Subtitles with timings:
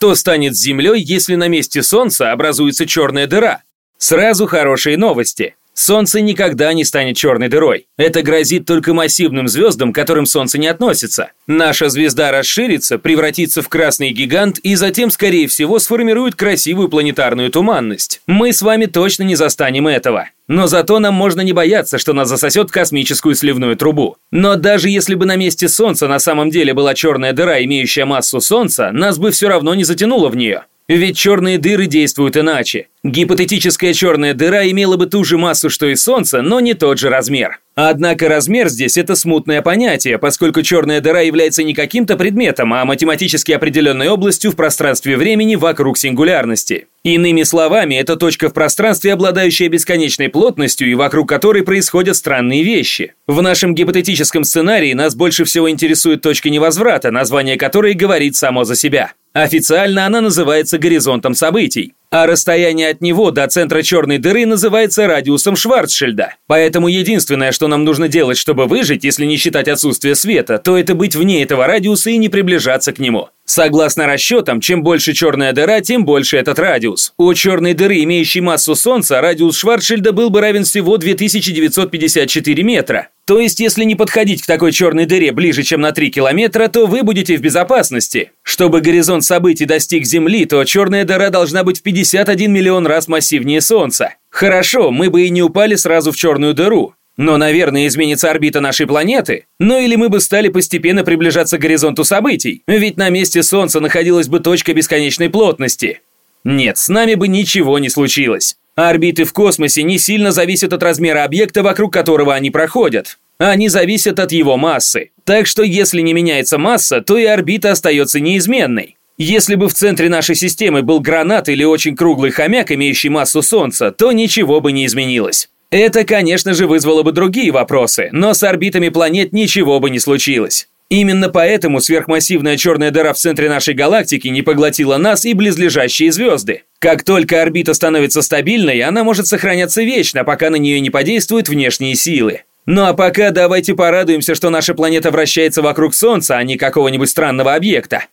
[0.00, 3.64] Что станет с Землей, если на месте Солнца образуется черная дыра?
[3.98, 5.56] Сразу хорошие новости.
[5.74, 7.86] Солнце никогда не станет черной дырой.
[7.98, 11.32] Это грозит только массивным звездам, к которым Солнце не относится.
[11.46, 18.22] Наша звезда расширится, превратится в красный гигант и затем, скорее всего, сформирует красивую планетарную туманность.
[18.26, 20.30] Мы с вами точно не застанем этого.
[20.50, 24.16] Но зато нам можно не бояться, что нас засосет космическую сливную трубу.
[24.32, 28.40] Но даже если бы на месте Солнца на самом деле была черная дыра, имеющая массу
[28.40, 30.64] Солнца, нас бы все равно не затянуло в нее.
[30.88, 32.88] Ведь черные дыры действуют иначе.
[33.04, 37.10] Гипотетическая черная дыра имела бы ту же массу, что и Солнце, но не тот же
[37.10, 37.60] размер.
[37.76, 43.52] Однако размер здесь– это смутное понятие, поскольку черная дыра является не каким-то предметом, а математически
[43.52, 46.88] определенной областью в пространстве времени вокруг сингулярности.
[47.02, 53.14] Иными словами, это точка в пространстве, обладающая бесконечной плотностью и вокруг которой происходят странные вещи.
[53.26, 58.76] В нашем гипотетическом сценарии нас больше всего интересует точка невозврата, название которой говорит само за
[58.76, 59.14] себя.
[59.32, 65.56] Официально она называется горизонтом событий а расстояние от него до центра черной дыры называется радиусом
[65.56, 66.34] Шварцшильда.
[66.46, 70.94] Поэтому единственное, что нам нужно делать, чтобы выжить, если не считать отсутствие света, то это
[70.94, 73.28] быть вне этого радиуса и не приближаться к нему.
[73.44, 77.12] Согласно расчетам, чем больше черная дыра, тем больше этот радиус.
[77.16, 83.08] У черной дыры, имеющей массу Солнца, радиус Шварцшильда был бы равен всего 2954 метра.
[83.30, 86.86] То есть, если не подходить к такой черной дыре ближе, чем на 3 километра, то
[86.86, 88.32] вы будете в безопасности.
[88.42, 93.60] Чтобы горизонт событий достиг Земли, то черная дыра должна быть в 51 миллион раз массивнее
[93.60, 94.14] Солнца.
[94.30, 96.94] Хорошо, мы бы и не упали сразу в черную дыру.
[97.16, 99.44] Но, наверное, изменится орбита нашей планеты.
[99.60, 102.64] Ну или мы бы стали постепенно приближаться к горизонту событий.
[102.66, 106.00] Ведь на месте Солнца находилась бы точка бесконечной плотности.
[106.42, 108.56] Нет, с нами бы ничего не случилось.
[108.88, 113.18] Орбиты в космосе не сильно зависят от размера объекта, вокруг которого они проходят.
[113.36, 115.10] Они зависят от его массы.
[115.24, 118.96] Так что если не меняется масса, то и орбита остается неизменной.
[119.18, 123.90] Если бы в центре нашей системы был гранат или очень круглый хомяк, имеющий массу Солнца,
[123.90, 125.50] то ничего бы не изменилось.
[125.70, 130.68] Это, конечно же, вызвало бы другие вопросы, но с орбитами планет ничего бы не случилось.
[130.88, 136.62] Именно поэтому сверхмассивная черная дыра в центре нашей галактики не поглотила нас и близлежащие звезды.
[136.80, 141.94] Как только орбита становится стабильной, она может сохраняться вечно, пока на нее не подействуют внешние
[141.94, 142.44] силы.
[142.64, 147.54] Ну а пока давайте порадуемся, что наша планета вращается вокруг Солнца, а не какого-нибудь странного
[147.54, 148.06] объекта.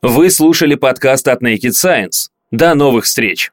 [0.00, 2.28] Вы слушали подкаст от Naked Science.
[2.50, 3.50] До новых встреч!